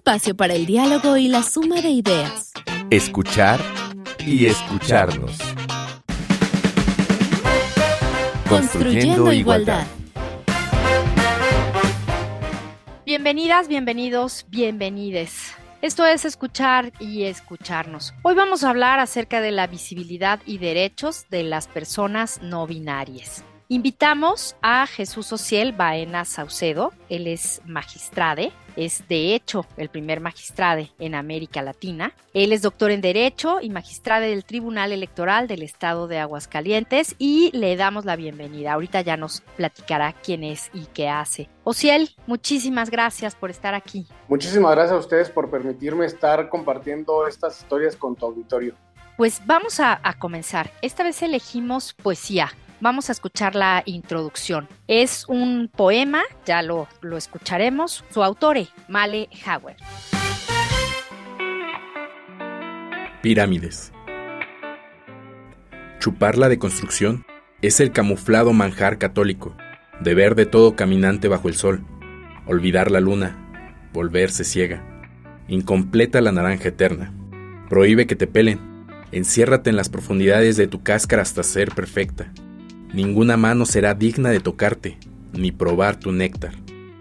[0.00, 2.52] espacio para el diálogo y la suma de ideas.
[2.88, 3.60] Escuchar
[4.26, 5.36] y escucharnos.
[8.48, 9.86] Construyendo igualdad.
[13.04, 15.52] Bienvenidas, bienvenidos, bienvenides.
[15.82, 18.14] Esto es escuchar y escucharnos.
[18.22, 23.44] Hoy vamos a hablar acerca de la visibilidad y derechos de las personas no binarias.
[23.72, 28.50] Invitamos a Jesús Ociel Baena Saucedo, él es magistrade,
[28.80, 32.12] es de hecho el primer magistrade en América Latina.
[32.32, 37.50] Él es doctor en Derecho y magistrade del Tribunal Electoral del Estado de Aguascalientes y
[37.56, 38.72] le damos la bienvenida.
[38.72, 41.48] Ahorita ya nos platicará quién es y qué hace.
[41.64, 44.06] Ociel, muchísimas gracias por estar aquí.
[44.28, 48.74] Muchísimas gracias a ustedes por permitirme estar compartiendo estas historias con tu auditorio.
[49.16, 50.70] Pues vamos a, a comenzar.
[50.80, 52.50] Esta vez elegimos poesía
[52.82, 54.66] Vamos a escuchar la introducción.
[54.88, 58.04] Es un poema, ya lo, lo escucharemos.
[58.08, 59.76] Su autor es Male Hauer.
[63.20, 63.92] Pirámides.
[65.98, 67.26] Chupar la deconstrucción
[67.60, 69.54] es el camuflado manjar católico,
[70.00, 71.84] deber de todo caminante bajo el sol,
[72.46, 73.36] olvidar la luna,
[73.92, 74.82] volverse ciega,
[75.48, 77.12] incompleta la naranja eterna,
[77.68, 78.58] prohíbe que te pelen,
[79.12, 82.32] enciérrate en las profundidades de tu cáscara hasta ser perfecta,
[82.92, 84.98] Ninguna mano será digna de tocarte,
[85.32, 86.54] ni probar tu néctar.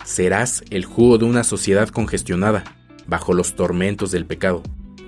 [0.06, 2.64] Serás el jugo de una sociedad congestionada,
[3.08, 4.62] bajo los tormentos del pecado.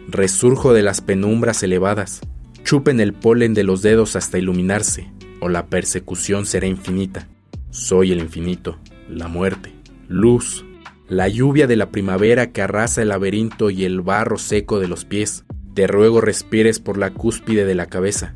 [0.08, 2.22] Resurjo de las penumbras elevadas,
[2.64, 7.28] chupen el polen de los dedos hasta iluminarse, o la persecución será infinita.
[7.70, 9.74] Soy el infinito, la muerte,
[10.08, 10.66] luz,
[11.08, 15.06] la lluvia de la primavera que arrasa el laberinto y el barro seco de los
[15.06, 15.44] pies.
[15.74, 18.34] Te ruego respires por la cúspide de la cabeza.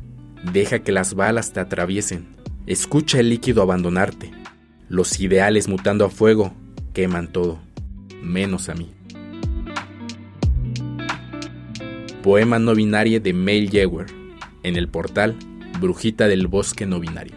[0.52, 2.35] Deja que las balas te atraviesen.
[2.66, 4.32] Escucha el líquido abandonarte.
[4.88, 6.52] Los ideales mutando a fuego
[6.92, 7.60] queman todo,
[8.24, 8.90] menos a mí.
[12.24, 14.06] Poema no binario de Mail Yewer,
[14.64, 15.36] en el portal
[15.80, 17.36] Brujita del Bosque No Binario.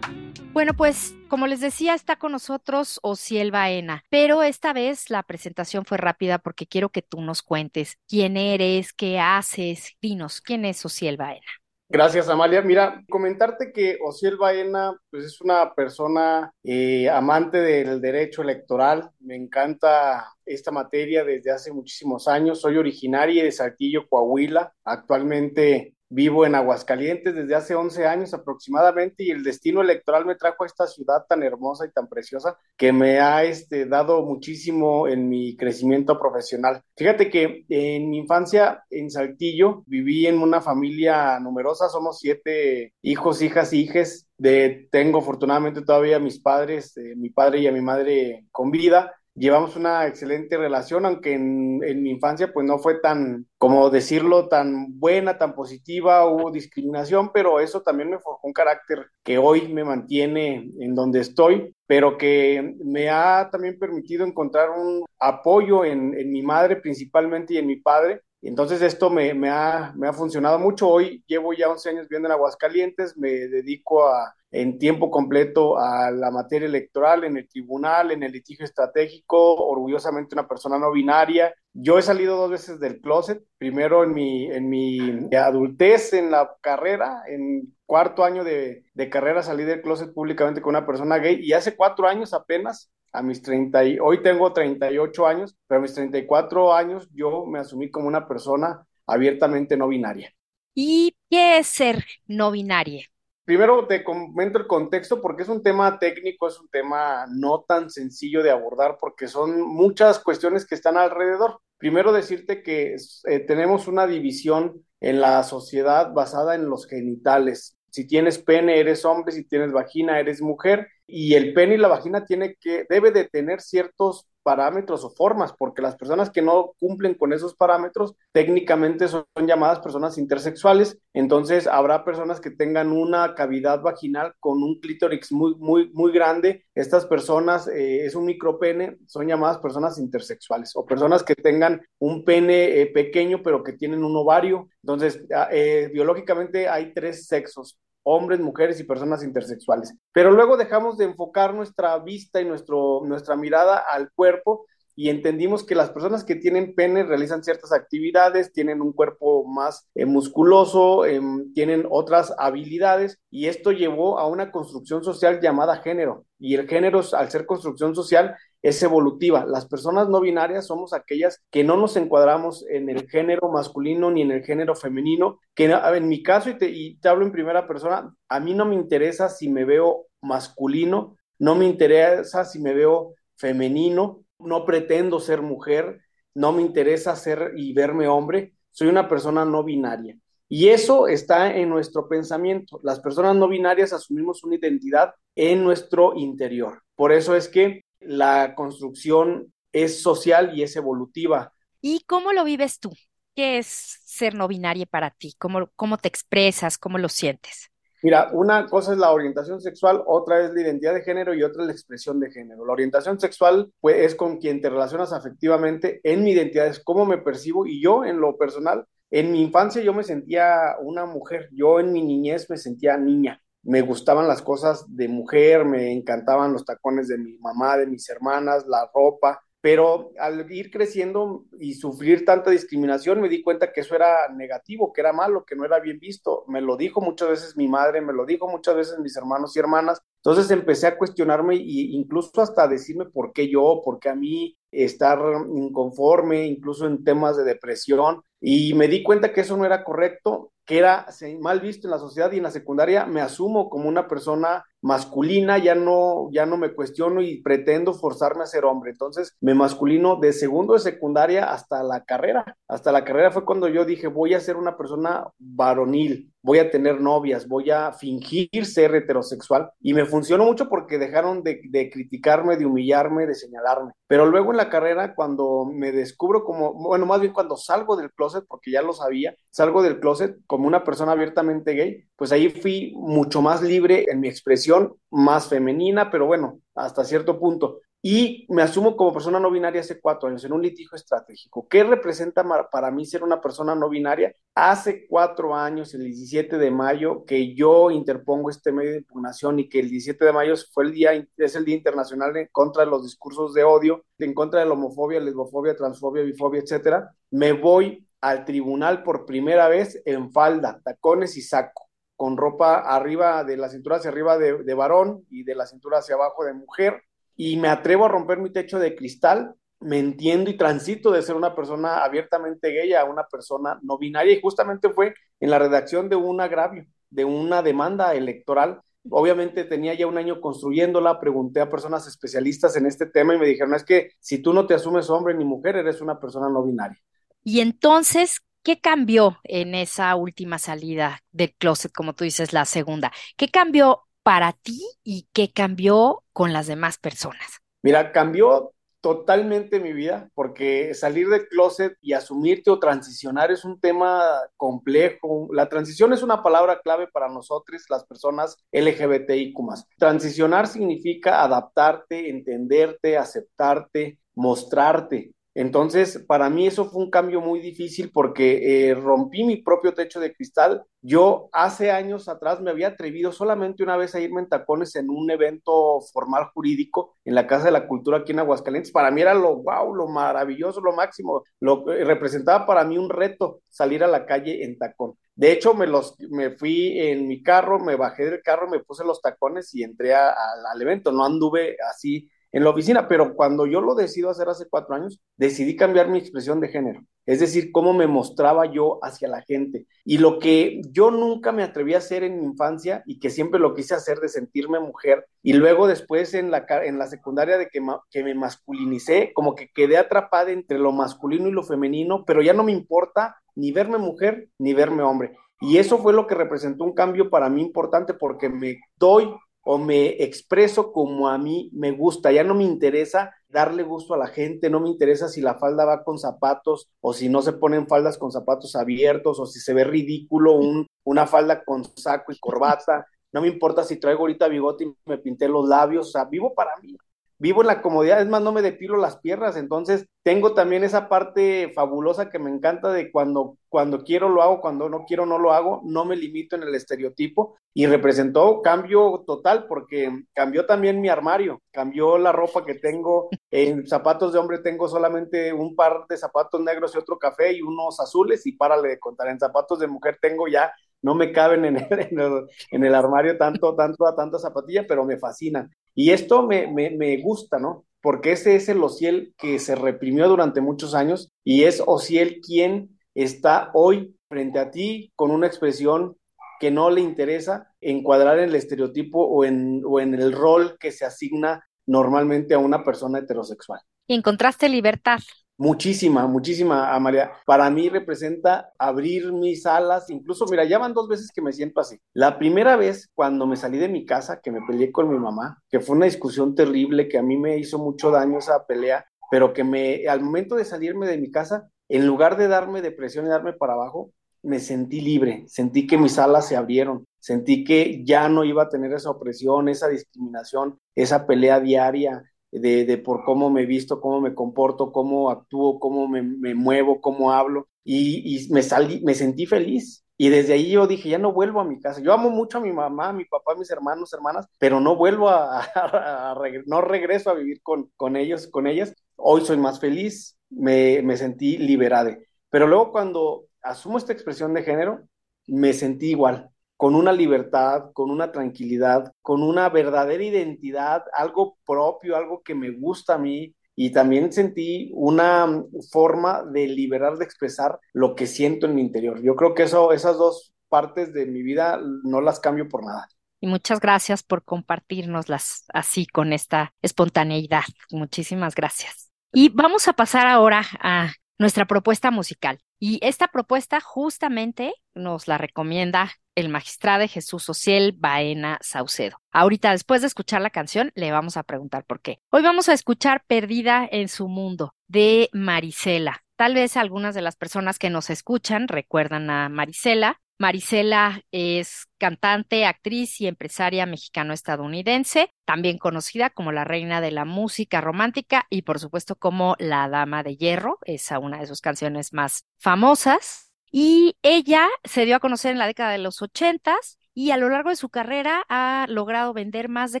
[0.58, 5.84] Bueno, pues como les decía, está con nosotros Ociel Baena, pero esta vez la presentación
[5.84, 9.92] fue rápida porque quiero que tú nos cuentes quién eres, qué haces.
[10.02, 11.46] Dinos, ¿quién es Ociel Baena?
[11.88, 12.60] Gracias, Amalia.
[12.60, 19.12] Mira, comentarte que Ociel Baena pues, es una persona eh, amante del derecho electoral.
[19.20, 22.60] Me encanta esta materia desde hace muchísimos años.
[22.60, 24.72] Soy originaria de Saltillo, Coahuila.
[24.82, 30.64] Actualmente Vivo en Aguascalientes desde hace 11 años aproximadamente y el destino electoral me trajo
[30.64, 35.28] a esta ciudad tan hermosa y tan preciosa que me ha este, dado muchísimo en
[35.28, 36.82] mi crecimiento profesional.
[36.96, 43.42] Fíjate que en mi infancia en Saltillo viví en una familia numerosa, somos siete hijos,
[43.42, 44.24] hijas y hijes.
[44.38, 49.17] De, tengo afortunadamente todavía mis padres, eh, mi padre y a mi madre con vida
[49.38, 54.98] llevamos una excelente relación, aunque en, mi infancia pues no fue tan, como decirlo, tan
[54.98, 59.84] buena, tan positiva, hubo discriminación, pero eso también me forjó un carácter que hoy me
[59.84, 66.30] mantiene en donde estoy, pero que me ha también permitido encontrar un apoyo en, en
[66.30, 70.58] mi madre principalmente y en mi padre, entonces esto me, me, ha, me, ha, funcionado
[70.58, 70.88] mucho.
[70.88, 76.10] Hoy llevo ya 11 años viviendo en Aguascalientes, me dedico a, en tiempo completo a
[76.10, 81.54] la materia electoral, en el tribunal, en el litigio estratégico, orgullosamente una persona no binaria.
[81.74, 86.56] Yo he salido dos veces del closet, primero en mi, en mi adultez en la
[86.60, 91.40] carrera, en cuarto año de, de carrera salí del closet públicamente con una persona gay
[91.42, 95.82] y hace cuatro años apenas a mis 30, y, hoy tengo 38 años, pero a
[95.82, 100.32] mis 34 años yo me asumí como una persona abiertamente no binaria.
[100.74, 103.06] ¿Y qué es ser no binaria?
[103.48, 107.88] Primero te comento el contexto porque es un tema técnico, es un tema no tan
[107.88, 111.58] sencillo de abordar porque son muchas cuestiones que están alrededor.
[111.78, 117.78] Primero decirte que eh, tenemos una división en la sociedad basada en los genitales.
[117.88, 121.88] Si tienes pene, eres hombre, si tienes vagina, eres mujer, y el pene y la
[121.88, 126.72] vagina tiene que, debe de tener ciertos parámetros o formas, porque las personas que no
[126.78, 133.34] cumplen con esos parámetros técnicamente son, llamadas personas intersexuales, entonces habrá personas que tengan una
[133.34, 138.98] cavidad vaginal con un clítoris muy, muy, muy grande, estas personas eh, es un micropene,
[139.06, 144.04] son llamadas personas intersexuales, o personas que tengan un pene eh, pequeño pero que tienen
[144.04, 147.78] un ovario, entonces ah, eh, biológicamente hay tres sexos,
[148.10, 149.94] hombres, mujeres y personas intersexuales.
[150.12, 154.66] Pero luego dejamos de enfocar nuestra vista y nuestro, nuestra mirada al cuerpo
[155.00, 159.88] y entendimos que las personas que tienen pene realizan ciertas actividades, tienen un cuerpo más
[159.94, 166.24] eh, musculoso, em, tienen otras habilidades y esto llevó a una construcción social llamada género.
[166.40, 169.44] Y el género, al ser construcción social, es evolutiva.
[169.46, 174.22] Las personas no binarias somos aquellas que no nos encuadramos en el género masculino ni
[174.22, 177.66] en el género femenino, que en mi caso, y te, y te hablo en primera
[177.66, 182.74] persona, a mí no me interesa si me veo masculino, no me interesa si me
[182.74, 186.00] veo femenino, no pretendo ser mujer,
[186.34, 190.16] no me interesa ser y verme hombre, soy una persona no binaria.
[190.48, 192.80] Y eso está en nuestro pensamiento.
[192.82, 196.82] Las personas no binarias asumimos una identidad en nuestro interior.
[196.94, 201.52] Por eso es que la construcción es social y es evolutiva.
[201.80, 202.92] ¿Y cómo lo vives tú?
[203.34, 205.34] ¿Qué es ser no binaria para ti?
[205.38, 206.78] ¿Cómo, cómo te expresas?
[206.78, 207.70] ¿Cómo lo sientes?
[208.00, 211.62] Mira, una cosa es la orientación sexual, otra es la identidad de género y otra
[211.62, 212.64] es la expresión de género.
[212.64, 216.00] La orientación sexual pues, es con quien te relacionas afectivamente.
[216.04, 219.82] En mi identidad es cómo me percibo y yo en lo personal, en mi infancia
[219.82, 223.42] yo me sentía una mujer, yo en mi niñez me sentía niña.
[223.62, 228.08] Me gustaban las cosas de mujer, me encantaban los tacones de mi mamá, de mis
[228.08, 233.80] hermanas, la ropa, pero al ir creciendo y sufrir tanta discriminación me di cuenta que
[233.80, 236.44] eso era negativo, que era malo, que no era bien visto.
[236.46, 239.58] Me lo dijo muchas veces mi madre, me lo dijo muchas veces mis hermanos y
[239.58, 240.00] hermanas.
[240.22, 244.56] Entonces empecé a cuestionarme e incluso hasta decirme por qué yo, por qué a mí
[244.70, 245.18] estar
[245.54, 248.22] inconforme, incluso en temas de depresión.
[248.40, 251.06] Y me di cuenta que eso no era correcto, que era
[251.40, 255.58] mal visto en la sociedad y en la secundaria me asumo como una persona masculina,
[255.58, 258.90] ya no, ya no me cuestiono y pretendo forzarme a ser hombre.
[258.90, 262.56] Entonces me masculino de segundo de secundaria hasta la carrera.
[262.68, 266.70] Hasta la carrera fue cuando yo dije, voy a ser una persona varonil, voy a
[266.70, 269.70] tener novias, voy a fingir ser heterosexual.
[269.80, 273.92] Y me funcionó mucho porque dejaron de, de criticarme, de humillarme, de señalarme.
[274.06, 278.12] Pero luego en la carrera, cuando me descubro como, bueno, más bien cuando salgo del
[278.12, 282.48] closet, porque ya lo sabía, salgo del closet como una persona abiertamente gay, pues ahí
[282.48, 284.67] fui mucho más libre en mi expresión,
[285.10, 287.80] más femenina, pero bueno, hasta cierto punto.
[288.00, 291.66] Y me asumo como persona no binaria hace cuatro años en un litigio estratégico.
[291.68, 294.32] ¿Qué representa para mí ser una persona no binaria?
[294.54, 299.68] Hace cuatro años, el 17 de mayo, que yo interpongo este medio de impugnación y
[299.68, 302.90] que el 17 de mayo fue el día, es el Día Internacional en contra de
[302.90, 307.10] los discursos de odio, en contra de la homofobia, lesbofobia, transfobia, bifobia, etcétera.
[307.30, 311.87] Me voy al tribunal por primera vez en falda, tacones y saco,
[312.18, 315.98] con ropa arriba de la cintura hacia arriba de, de varón y de la cintura
[315.98, 317.04] hacia abajo de mujer,
[317.36, 321.36] y me atrevo a romper mi techo de cristal, me entiendo y transito de ser
[321.36, 326.08] una persona abiertamente gay a una persona no binaria, y justamente fue en la redacción
[326.08, 328.80] de un agravio, de una demanda electoral.
[329.08, 333.46] Obviamente tenía ya un año construyéndola, pregunté a personas especialistas en este tema y me
[333.46, 336.64] dijeron, es que si tú no te asumes hombre ni mujer, eres una persona no
[336.64, 336.98] binaria.
[337.44, 343.10] Y entonces, ¿qué cambió en esa última salida del closet, como tú dices, la segunda?
[343.38, 347.62] ¿Qué cambió para ti y qué cambió con las demás personas?
[347.82, 353.80] Mira, cambió totalmente mi vida, porque salir del closet y asumirte o transicionar es un
[353.80, 354.22] tema
[354.58, 355.48] complejo.
[355.50, 359.56] La transición es una palabra clave para nosotros, las personas LGBTIQ.
[359.96, 365.32] Transicionar significa adaptarte, entenderte, aceptarte, mostrarte.
[365.58, 370.20] Entonces, para mí eso fue un cambio muy difícil porque eh, rompí mi propio techo
[370.20, 370.84] de cristal.
[371.02, 375.10] Yo hace años atrás me había atrevido solamente una vez a irme en tacones en
[375.10, 378.92] un evento formal jurídico en la Casa de la Cultura aquí en Aguascalientes.
[378.92, 381.42] Para mí era lo wow, lo maravilloso, lo máximo.
[381.58, 385.14] Lo representaba para mí un reto salir a la calle en tacón.
[385.34, 389.04] De hecho, me, los, me fui en mi carro, me bajé del carro, me puse
[389.04, 391.10] los tacones y entré al evento.
[391.10, 395.20] No anduve así en la oficina, pero cuando yo lo decido hacer hace cuatro años,
[395.36, 399.86] decidí cambiar mi expresión de género, es decir, cómo me mostraba yo hacia la gente.
[400.04, 403.60] Y lo que yo nunca me atreví a hacer en mi infancia y que siempre
[403.60, 407.68] lo quise hacer de sentirme mujer, y luego después en la, en la secundaria de
[407.68, 412.40] que, que me masculinicé, como que quedé atrapada entre lo masculino y lo femenino, pero
[412.40, 415.36] ya no me importa ni verme mujer ni verme hombre.
[415.60, 419.28] Y eso fue lo que representó un cambio para mí importante porque me doy
[419.70, 422.32] o me expreso como a mí me gusta.
[422.32, 425.84] Ya no me interesa darle gusto a la gente, no me interesa si la falda
[425.84, 429.74] va con zapatos o si no se ponen faldas con zapatos abiertos o si se
[429.74, 433.06] ve ridículo un, una falda con saco y corbata.
[433.30, 436.54] No me importa si traigo ahorita bigote y me pinté los labios, o sea, vivo
[436.54, 436.96] para mí.
[437.38, 441.08] Vivo en la comodidad, es más, no me depilo las piernas, entonces tengo también esa
[441.08, 445.38] parte fabulosa que me encanta de cuando, cuando quiero lo hago, cuando no quiero no
[445.38, 451.00] lo hago, no me limito en el estereotipo y representó cambio total porque cambió también
[451.00, 456.06] mi armario, cambió la ropa que tengo, en zapatos de hombre tengo solamente un par
[456.08, 459.78] de zapatos negros y otro café y unos azules y párale de contar, en zapatos
[459.78, 464.38] de mujer tengo ya no me caben en el, en el, armario tanto, tanto, tanta
[464.38, 465.70] zapatilla, pero me fascinan.
[465.94, 467.84] Y esto me, me, me gusta, ¿no?
[468.00, 472.98] Porque ese es el Ociel que se reprimió durante muchos años y es Ociel quien
[473.14, 476.16] está hoy frente a ti con una expresión
[476.60, 480.92] que no le interesa encuadrar en el estereotipo o en, o en el rol que
[480.92, 483.80] se asigna normalmente a una persona heterosexual.
[484.06, 485.20] Y encontraste libertad.
[485.60, 487.32] Muchísima, muchísima, Amalia.
[487.44, 490.08] Para mí representa abrir mis alas.
[490.08, 491.98] Incluso, mira, ya van dos veces que me siento así.
[492.14, 495.60] La primera vez, cuando me salí de mi casa, que me peleé con mi mamá,
[495.68, 499.52] que fue una discusión terrible, que a mí me hizo mucho daño esa pelea, pero
[499.52, 503.30] que me, al momento de salirme de mi casa, en lugar de darme depresión y
[503.30, 504.12] darme para abajo,
[504.44, 508.68] me sentí libre, sentí que mis alas se abrieron, sentí que ya no iba a
[508.68, 514.20] tener esa opresión, esa discriminación, esa pelea diaria, de, de, por cómo me visto, cómo
[514.20, 519.14] me comporto, cómo actúo, cómo me, me muevo, cómo hablo, y, y, me, salí, me
[519.14, 520.04] sentí feliz.
[520.20, 522.00] Y desde ahí yo dije, ya no vuelvo a mi casa.
[522.02, 524.96] Yo amo mucho a mi mamá, a mi papá, a mis hermanos, hermanas, pero no
[524.96, 526.34] vuelvo a, a,
[526.66, 528.94] no regreso a vivir con, con ellos, con ellas.
[529.16, 532.18] Hoy soy más feliz, me, me sentí liberada.
[532.50, 535.02] Pero luego cuando asumo esta expresión de género,
[535.46, 542.16] me sentí igual con una libertad, con una tranquilidad, con una verdadera identidad, algo propio,
[542.16, 543.52] algo que me gusta a mí.
[543.74, 549.20] Y también sentí una forma de liberar, de expresar lo que siento en mi interior.
[549.20, 553.08] Yo creo que esas dos partes de mi vida no las cambio por nada.
[553.40, 557.64] Y muchas gracias por compartirnoslas así con esta espontaneidad.
[557.90, 559.10] Muchísimas gracias.
[559.32, 562.60] Y vamos a pasar ahora a nuestra propuesta musical.
[562.80, 569.20] Y esta propuesta justamente nos la recomienda el magistrado Jesús Ociel Baena Saucedo.
[569.32, 572.20] Ahorita, después de escuchar la canción, le vamos a preguntar por qué.
[572.30, 576.22] Hoy vamos a escuchar Perdida en su mundo de Marisela.
[576.36, 580.20] Tal vez algunas de las personas que nos escuchan recuerdan a Marisela.
[580.38, 587.80] Marisela es cantante, actriz y empresaria mexicano-estadounidense, también conocida como la reina de la música
[587.80, 592.44] romántica y por supuesto como la dama de hierro, esa una de sus canciones más
[592.58, 593.52] famosas.
[593.70, 597.48] Y ella se dio a conocer en la década de los ochentas y a lo
[597.48, 600.00] largo de su carrera ha logrado vender más de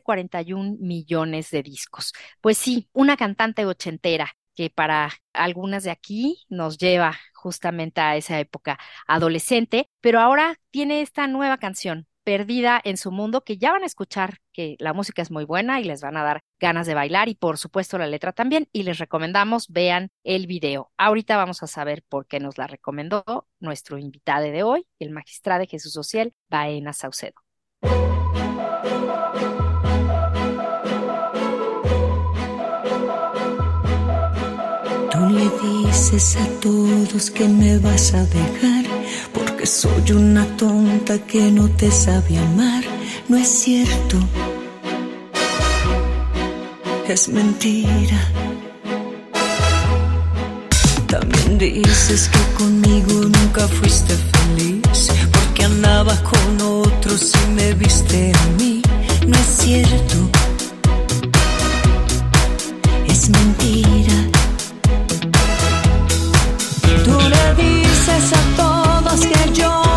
[0.00, 2.12] 41 millones de discos.
[2.40, 8.40] Pues sí, una cantante ochentera que para algunas de aquí nos lleva justamente a esa
[8.40, 13.84] época adolescente, pero ahora tiene esta nueva canción perdida en su mundo, que ya van
[13.84, 16.94] a escuchar que la música es muy buena y les van a dar ganas de
[16.94, 20.90] bailar y por supuesto la letra también y les recomendamos vean el video.
[20.96, 25.64] Ahorita vamos a saber por qué nos la recomendó nuestro invitado de hoy, el magistrado
[25.68, 27.34] Jesús Social, Baena Saucedo.
[35.38, 38.84] Le dices a todos que me vas a dejar
[39.58, 42.84] que soy una tonta que no te sabe amar.
[43.28, 44.16] No es cierto,
[47.08, 48.20] es mentira.
[51.08, 58.46] También dices que conmigo nunca fuiste feliz, porque andabas con otros y me viste a
[58.58, 58.80] mí.
[59.26, 60.16] No es cierto,
[63.08, 64.37] es mentira.
[67.08, 69.87] Tú le dices a todos que yo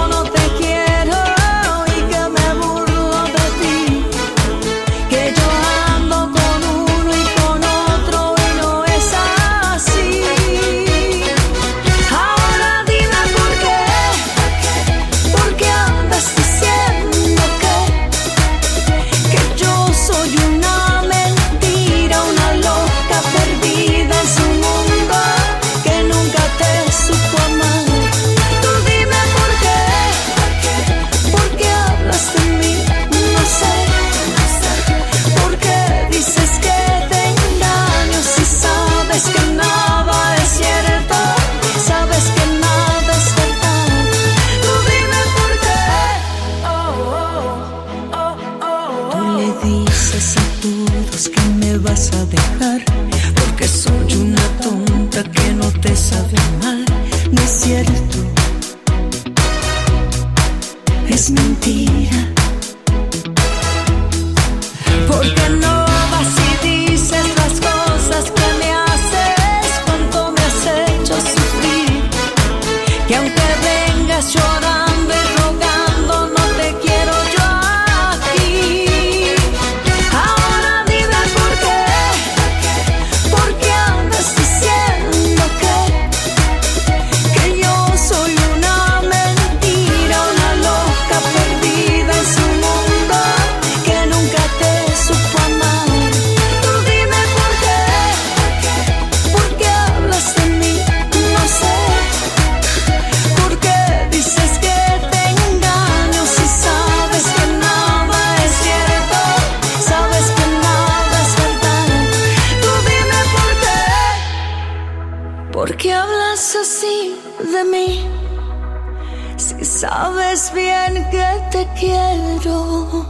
[121.80, 123.06] quiero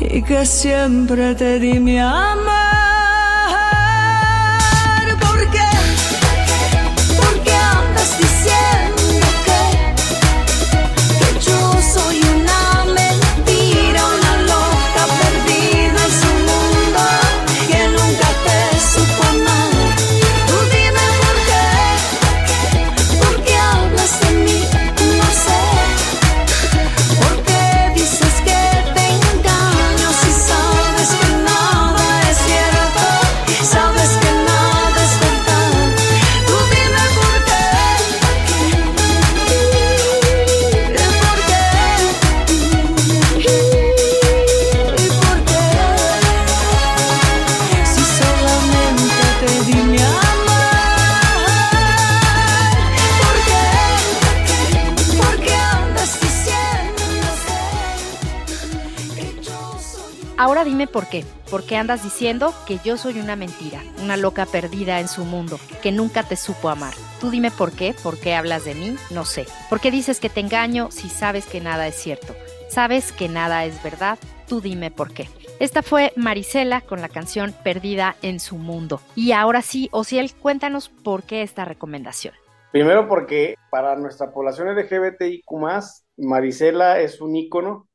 [0.00, 2.85] y que siempre te di mi amor.
[61.76, 61.86] Qué.
[61.86, 65.58] ¿Por qué andas diciendo que yo soy una mentira, una loca perdida en su mundo,
[65.82, 66.94] que nunca te supo amar?
[67.20, 69.46] Tú dime por qué, por qué hablas de mí, no sé.
[69.68, 72.34] ¿Por qué dices que te engaño si sabes que nada es cierto?
[72.68, 74.18] Sabes que nada es verdad,
[74.48, 75.28] tú dime por qué.
[75.60, 79.00] Esta fue Marisela con la canción Perdida en su mundo.
[79.14, 82.34] Y ahora sí, Ociel, cuéntanos por qué esta recomendación.
[82.72, 85.44] Primero porque para nuestra población LGBTIQ+,
[86.16, 87.85] Marisela es un ícono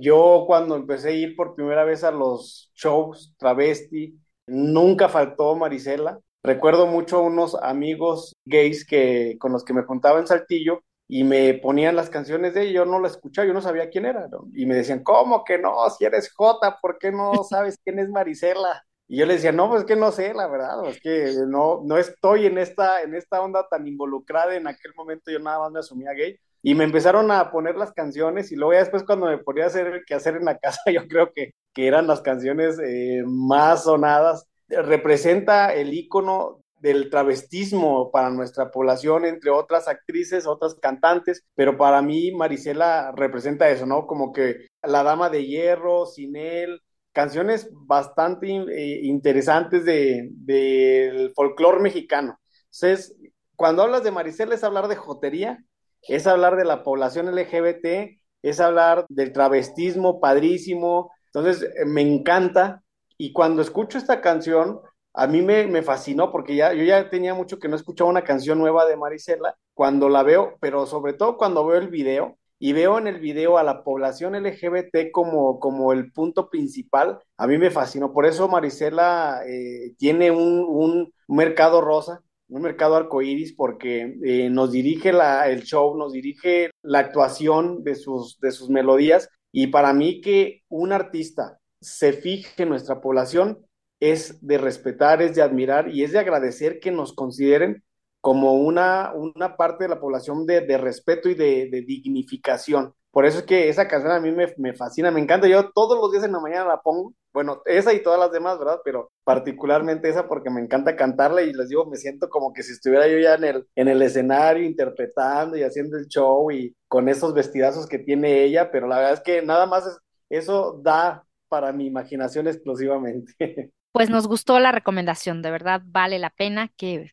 [0.00, 6.18] yo cuando empecé a ir por primera vez a los shows travesti, nunca faltó Marisela.
[6.42, 11.54] Recuerdo mucho unos amigos gays que, con los que me juntaba en Saltillo y me
[11.54, 14.66] ponían las canciones de ella, yo no la escuchaba, yo no sabía quién era, y
[14.66, 15.88] me decían, ¿cómo que no?
[15.90, 18.84] Si eres Jota, ¿por qué no sabes quién es Marisela?
[19.06, 21.98] Y yo le decía, no, pues que no sé, la verdad, es que no, no
[21.98, 25.80] estoy en esta, en esta onda tan involucrada, en aquel momento yo nada más me
[25.80, 29.36] asumía gay, y me empezaron a poner las canciones y luego ya después cuando me
[29.36, 32.78] ponía a hacer qué hacer en la casa, yo creo que, que eran las canciones
[32.82, 34.46] eh, más sonadas.
[34.66, 42.00] Representa el icono del travestismo para nuestra población, entre otras actrices, otras cantantes, pero para
[42.00, 44.06] mí Marisela representa eso, ¿no?
[44.06, 46.80] Como que La Dama de Hierro, Sin él,
[47.12, 52.38] canciones bastante eh, interesantes del de, folclore mexicano.
[52.72, 53.14] Entonces,
[53.54, 55.62] cuando hablas de Marisela es hablar de jotería,
[56.08, 61.10] es hablar de la población LGBT, es hablar del travestismo padrísimo.
[61.26, 62.82] Entonces, eh, me encanta.
[63.18, 64.80] Y cuando escucho esta canción,
[65.14, 68.24] a mí me, me, fascinó porque ya, yo ya tenía mucho que no escuchaba una
[68.24, 69.56] canción nueva de Marisela.
[69.74, 73.58] Cuando la veo, pero sobre todo cuando veo el video, y veo en el video
[73.58, 78.12] a la población LGBT como, como el punto principal, a mí me fascinó.
[78.12, 84.72] Por eso Marisela eh, tiene un, un, mercado rosa un mercado arcoíris porque eh, nos
[84.72, 89.92] dirige la, el show, nos dirige la actuación de sus, de sus melodías y para
[89.92, 93.64] mí que un artista se fije en nuestra población
[94.00, 97.82] es de respetar, es de admirar y es de agradecer que nos consideren
[98.20, 102.94] como una, una parte de la población de, de respeto y de, de dignificación.
[103.14, 105.46] Por eso es que esa canción a mí me, fascina, me encanta.
[105.46, 107.14] Yo todos los días en la mañana la pongo.
[107.32, 108.80] Bueno, esa y todas las demás, ¿verdad?
[108.84, 112.72] Pero particularmente esa porque me encanta cantarla y les digo, me siento como que si
[112.72, 117.08] estuviera yo ya en el, en el escenario interpretando y haciendo el show y con
[117.08, 119.96] esos vestidazos que tiene ella, pero la verdad es que nada más
[120.28, 123.32] eso da para mi imaginación exclusivamente.
[123.92, 127.12] Pues nos gustó la recomendación, de verdad vale la pena que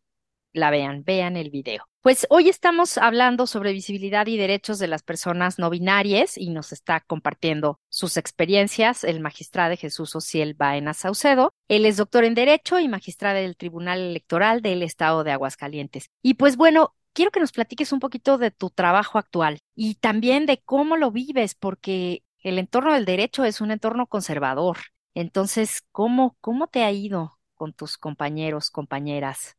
[0.54, 1.86] la vean, vean el video.
[2.02, 6.72] Pues hoy estamos hablando sobre visibilidad y derechos de las personas no binarias y nos
[6.72, 11.54] está compartiendo sus experiencias el magistrado Jesús Ociel Baena Saucedo.
[11.68, 16.10] Él es doctor en Derecho y magistrado del Tribunal Electoral del Estado de Aguascalientes.
[16.24, 20.48] Y pues bueno, quiero que nos platiques un poquito de tu trabajo actual y también
[20.48, 24.78] de cómo lo vives, porque el entorno del derecho es un entorno conservador.
[25.14, 29.56] Entonces, ¿cómo, cómo te ha ido con tus compañeros, compañeras?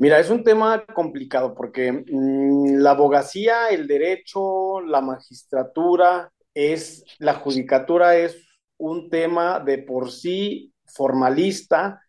[0.00, 7.34] Mira, es un tema complicado porque mm, la abogacía, el derecho, la magistratura, es, la
[7.34, 8.34] judicatura es
[8.78, 12.00] un tema de por sí formalista,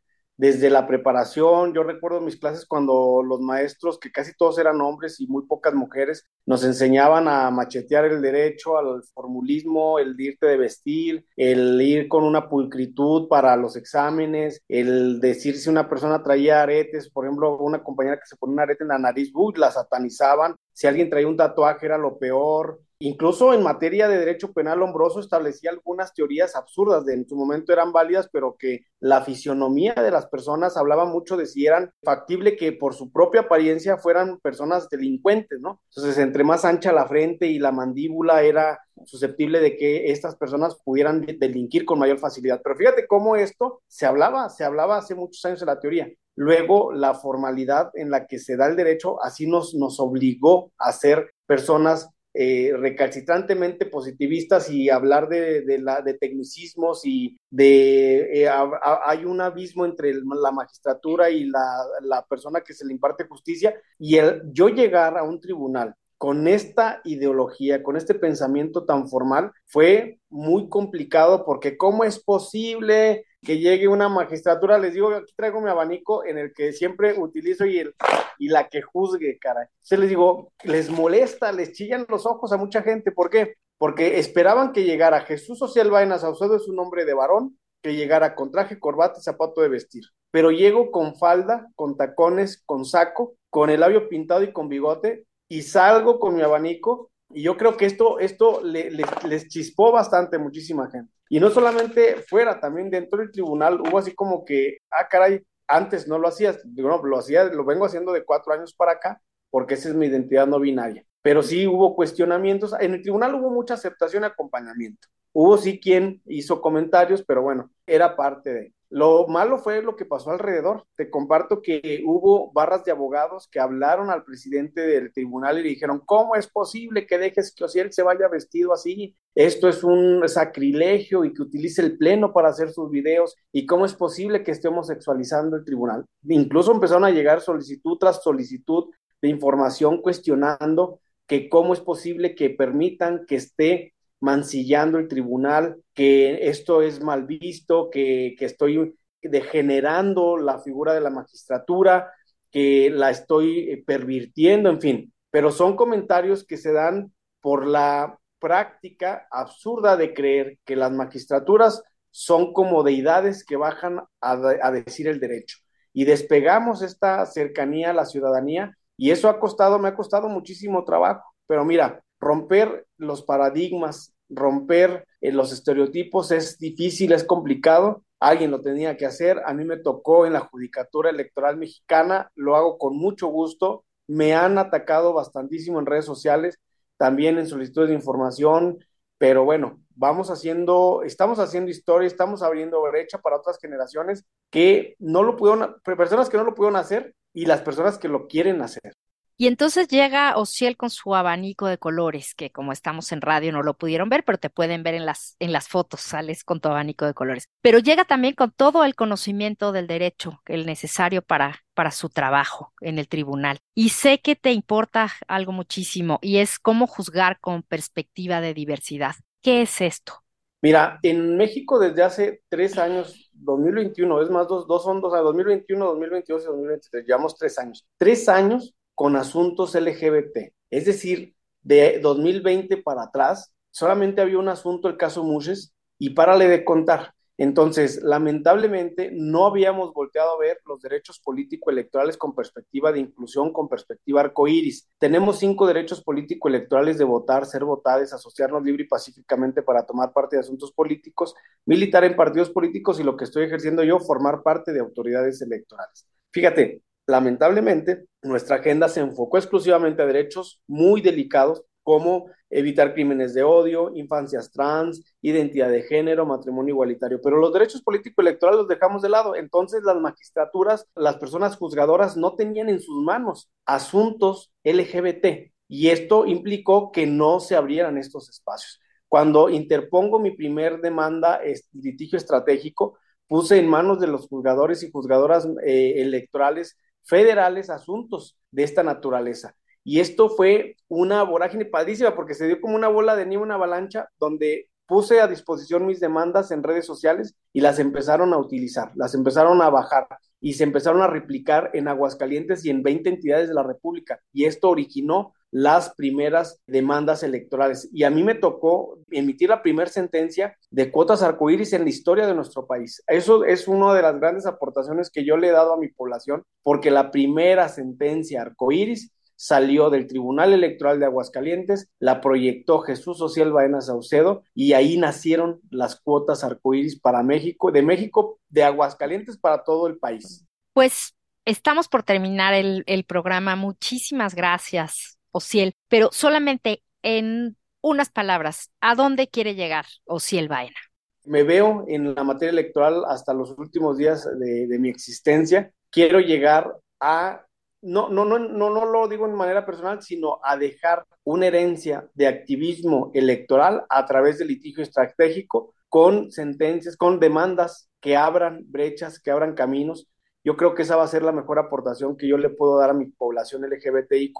[0.41, 5.19] desde la preparación, yo recuerdo mis clases cuando los maestros, que casi todos eran hombres
[5.19, 10.57] y muy pocas mujeres, nos enseñaban a machetear el derecho, al formulismo, el irte de
[10.57, 16.63] vestir, el ir con una pulcritud para los exámenes, el decir si una persona traía
[16.63, 19.69] aretes, por ejemplo, una compañera que se ponía un arete en la nariz, uy, la
[19.69, 24.77] satanizaban, si alguien traía un tatuaje era lo peor, Incluso en materia de derecho penal,
[24.77, 29.95] Lombroso establecía algunas teorías absurdas, de en su momento eran válidas, pero que la fisionomía
[29.95, 34.39] de las personas hablaba mucho de si eran factible que por su propia apariencia fueran
[34.39, 35.81] personas delincuentes, ¿no?
[35.89, 40.77] Entonces, entre más ancha la frente y la mandíbula era susceptible de que estas personas
[40.83, 42.61] pudieran delinquir con mayor facilidad.
[42.63, 46.11] Pero fíjate cómo esto se hablaba, se hablaba hace muchos años en la teoría.
[46.35, 50.91] Luego, la formalidad en la que se da el derecho así nos, nos obligó a
[50.91, 59.25] ser personas eh, recalcitrantemente positivistas y hablar de, la, de tecnicismos y de eh, hay
[59.25, 64.15] un abismo entre la magistratura y la, la, persona que se le imparte justicia y
[64.15, 70.19] el yo llegar a un tribunal con esta ideología, con este pensamiento tan formal, fue
[70.29, 74.77] muy complicado porque ¿cómo es posible que llegue una magistratura?
[74.77, 77.91] Les digo, aquí traigo mi abanico en el que siempre utilizo y,
[78.37, 79.65] la que juzgue, caray.
[79.79, 83.11] Se les digo, les molesta, les chillan los ojos a mucha gente.
[83.11, 83.55] ¿Por qué?
[83.79, 88.35] Porque esperaban que llegara Jesús Social Vaina Saucedo, es un nombre de varón, que llegara
[88.35, 90.03] con traje, corbata y zapato de vestir.
[90.29, 95.25] Pero llego con falda, con tacones, con saco, con el labio pintado y con bigote,
[95.51, 100.39] y salgo con mi abanico y yo creo que esto, esto les chispó bastante a
[100.39, 101.11] muchísima gente.
[101.27, 106.07] Y no solamente fuera, también dentro del tribunal hubo así como que, ah, caray, antes
[106.07, 109.73] no lo hacías, no, lo hacía, lo vengo haciendo de cuatro años para acá, porque
[109.73, 111.03] esa es mi identidad no binaria.
[111.21, 115.09] Pero sí hubo cuestionamientos, en el tribunal hubo mucha aceptación y acompañamiento.
[115.33, 118.73] Hubo sí quien hizo comentarios, pero bueno, era parte de.
[118.91, 120.85] Lo malo fue lo que pasó alrededor.
[120.97, 125.69] Te comparto que hubo barras de abogados que hablaron al presidente del tribunal y le
[125.69, 129.15] dijeron, ¿cómo es posible que dejes que Osiel se vaya vestido así?
[129.33, 133.37] Esto es un sacrilegio y que utilice el pleno para hacer sus videos.
[133.53, 136.05] ¿Y cómo es posible que esté homosexualizando el tribunal?
[136.27, 138.89] Incluso empezaron a llegar solicitud tras solicitud
[139.21, 146.47] de información cuestionando que cómo es posible que permitan que esté mancillando el tribunal, que
[146.47, 152.11] esto es mal visto, que, estoy degenerando la figura de la magistratura,
[152.51, 155.13] que la estoy eh, pervirtiendo, en fin.
[155.31, 161.83] Pero son comentarios que se dan por la práctica absurda de creer que las magistraturas
[162.11, 165.57] son como deidades que bajan a, a, decir el derecho.
[165.93, 170.83] Y despegamos esta cercanía a la ciudadanía y eso ha costado, me ha costado muchísimo
[170.83, 171.23] trabajo.
[171.47, 178.03] Pero mira, romper los paradigmas, romper eh, los estereotipos es difícil, es complicado.
[178.19, 179.41] Alguien lo tenía que hacer.
[179.45, 183.83] A mí me tocó en la Judicatura Electoral Mexicana, lo hago con mucho gusto.
[184.07, 186.59] Me han atacado bastantísimo en redes sociales,
[186.97, 188.79] también en solicitudes de información,
[189.17, 195.23] pero bueno, vamos haciendo, estamos haciendo historia, estamos abriendo brecha para otras generaciones que no
[195.23, 198.93] lo pudieron, personas que no lo pudieron hacer y las personas que lo quieren hacer.
[199.41, 203.63] Y entonces llega Ociel con su abanico de colores, que como estamos en radio no
[203.63, 206.69] lo pudieron ver, pero te pueden ver en las, en las fotos, sales con tu
[206.69, 207.49] abanico de colores.
[207.59, 212.71] Pero llega también con todo el conocimiento del derecho, el necesario para, para su trabajo
[212.81, 213.57] en el tribunal.
[213.73, 219.15] Y sé que te importa algo muchísimo y es cómo juzgar con perspectiva de diversidad.
[219.41, 220.21] ¿Qué es esto?
[220.61, 225.83] Mira, en México desde hace tres años, 2021, es más, dos, dos son dos, 2021,
[225.83, 227.87] 2022 y 2023, llevamos tres años.
[227.97, 230.53] Tres años con asuntos LGBT.
[230.69, 231.33] Es decir,
[231.63, 237.15] de 2020 para atrás, solamente había un asunto, el caso Muses, y párale de contar.
[237.35, 243.67] Entonces, lamentablemente, no habíamos volteado a ver los derechos político-electorales con perspectiva de inclusión, con
[243.67, 244.87] perspectiva arcoíris.
[244.99, 250.35] Tenemos cinco derechos político-electorales de votar, ser votados, asociarnos libre y pacíficamente para tomar parte
[250.35, 251.33] de asuntos políticos,
[251.65, 256.05] militar en partidos políticos y lo que estoy ejerciendo yo, formar parte de autoridades electorales.
[256.29, 263.43] Fíjate, lamentablemente, nuestra agenda se enfocó exclusivamente a derechos muy delicados como evitar crímenes de
[263.43, 267.19] odio, infancias trans, identidad de género, matrimonio igualitario.
[267.23, 269.35] Pero los derechos político-electorales los dejamos de lado.
[269.35, 276.25] Entonces las magistraturas, las personas juzgadoras no tenían en sus manos asuntos LGBT y esto
[276.25, 278.81] implicó que no se abrieran estos espacios.
[279.07, 281.41] Cuando interpongo mi primer demanda,
[281.73, 282.97] litigio estratégico,
[283.27, 289.55] puse en manos de los juzgadores y juzgadoras eh, electorales federales asuntos de esta naturaleza.
[289.83, 293.55] Y esto fue una vorágine padrísima porque se dio como una bola de nieve, una
[293.55, 298.91] avalancha, donde puse a disposición mis demandas en redes sociales y las empezaron a utilizar,
[298.95, 300.05] las empezaron a bajar
[300.41, 304.19] y se empezaron a replicar en Aguascalientes y en 20 entidades de la República.
[304.33, 307.89] Y esto originó las primeras demandas electorales.
[307.93, 312.25] Y a mí me tocó emitir la primera sentencia de cuotas arcoíris en la historia
[312.25, 313.03] de nuestro país.
[313.05, 316.43] Eso es una de las grandes aportaciones que yo le he dado a mi población,
[316.63, 323.51] porque la primera sentencia arcoíris salió del Tribunal Electoral de Aguascalientes, la proyectó Jesús Ociel
[323.51, 329.63] Baena Saucedo y ahí nacieron las cuotas arcoíris para México, de México, de Aguascalientes para
[329.63, 330.45] todo el país.
[330.73, 333.55] Pues estamos por terminar el programa.
[333.55, 340.77] Muchísimas gracias, Ociel, pero solamente en unas palabras, ¿a dónde quiere llegar Ociel Baena?
[341.25, 345.71] Me veo en la materia electoral hasta los últimos días de, de mi existencia.
[345.89, 347.45] Quiero llegar a
[347.81, 352.07] no, no, no, no, no lo digo en manera personal, sino a dejar una herencia
[352.13, 359.19] de activismo electoral a través del litigio estratégico con sentencias, con demandas que abran brechas,
[359.19, 360.07] que abran caminos.
[360.43, 362.89] Yo creo que esa va a ser la mejor aportación que yo le puedo dar
[362.89, 364.33] a mi población LGBTIQ,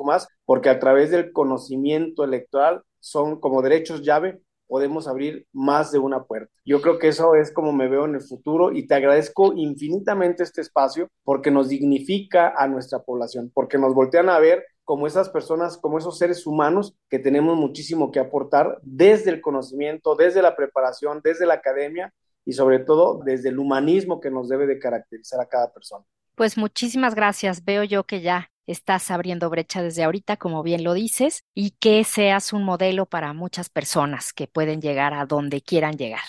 [0.46, 6.24] porque a través del conocimiento electoral son como derechos llave podemos abrir más de una
[6.24, 6.50] puerta.
[6.64, 10.44] Yo creo que eso es como me veo en el futuro y te agradezco infinitamente
[10.44, 15.28] este espacio porque nos dignifica a nuestra población, porque nos voltean a ver como esas
[15.28, 20.56] personas, como esos seres humanos que tenemos muchísimo que aportar desde el conocimiento, desde la
[20.56, 22.14] preparación, desde la academia
[22.46, 26.06] y sobre todo desde el humanismo que nos debe de caracterizar a cada persona.
[26.36, 27.64] Pues muchísimas gracias.
[27.64, 32.04] Veo yo que ya estás abriendo brecha desde ahorita, como bien lo dices, y que
[32.04, 36.22] seas un modelo para muchas personas que pueden llegar a donde quieran llegar.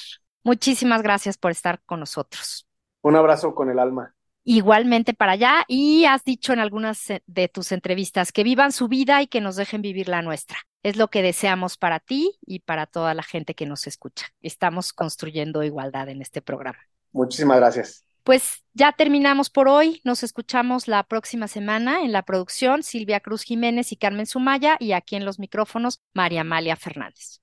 [0.44, 2.66] Muchísimas gracias por estar con nosotros.
[3.02, 4.14] Un abrazo con el alma.
[4.44, 8.88] Igualmente para allá y has dicho en algunas eh, de tus entrevistas que vivan su
[8.88, 10.58] vida y que nos dejen vivir la nuestra.
[10.82, 14.26] Es lo que deseamos para ti y para toda la gente que nos escucha.
[14.40, 16.78] Estamos construyendo igualdad en este programa.
[17.12, 18.04] Muchísimas gracias.
[18.24, 20.00] Pues ya terminamos por hoy.
[20.04, 24.92] Nos escuchamos la próxima semana en la producción Silvia Cruz Jiménez y Carmen Sumaya y
[24.92, 27.40] aquí en los micrófonos María Amalia Fernández.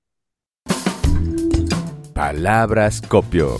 [2.14, 3.58] Palabras copio.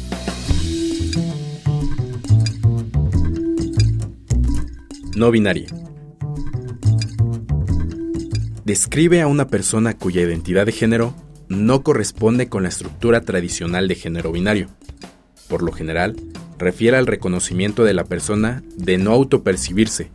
[5.16, 5.66] No binaria.
[8.64, 11.14] Describe a una persona cuya identidad de género
[11.48, 14.68] no corresponde con la estructura tradicional de género binario.
[15.48, 16.14] Por lo general,
[16.58, 20.10] refiere al reconocimiento de la persona de no autopercibirse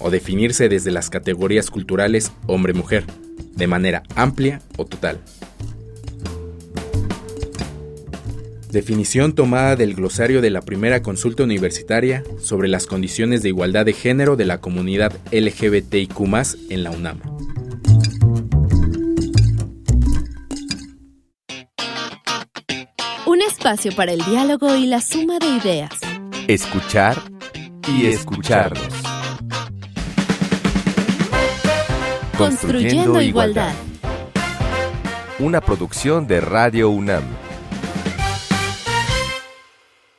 [0.00, 3.04] o definirse desde las categorías culturales hombre-mujer,
[3.54, 5.20] de manera amplia o total.
[8.74, 13.92] Definición tomada del glosario de la primera consulta universitaria sobre las condiciones de igualdad de
[13.92, 16.18] género de la comunidad LGBTIQ
[16.70, 17.20] en la UNAM.
[23.26, 25.92] Un espacio para el diálogo y la suma de ideas.
[26.48, 27.16] Escuchar
[27.96, 28.88] y escucharnos.
[32.36, 33.72] Construyendo igualdad.
[35.38, 37.43] Una producción de Radio UNAM.